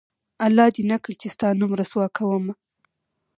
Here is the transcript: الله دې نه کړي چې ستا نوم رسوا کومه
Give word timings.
الله 0.45 0.65
دې 0.75 0.83
نه 0.91 0.97
کړي 1.03 1.15
چې 1.21 1.27
ستا 1.35 1.47
نوم 1.59 1.71
رسوا 1.79 2.05
کومه 2.17 2.53